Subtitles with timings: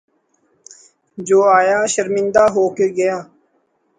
[1.17, 3.15] جو آیا شرمندہ ہو کے گیا۔